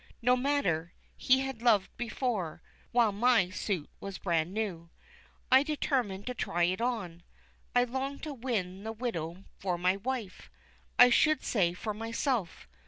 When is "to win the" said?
8.23-8.93